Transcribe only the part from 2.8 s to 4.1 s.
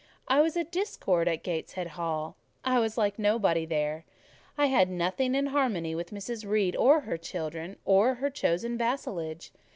like nobody there;